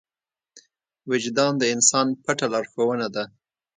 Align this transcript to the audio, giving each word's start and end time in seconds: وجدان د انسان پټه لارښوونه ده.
وجدان 1.09 1.53
د 1.57 1.63
انسان 1.73 2.07
پټه 2.23 2.45
لارښوونه 2.53 3.07
ده. 3.15 3.23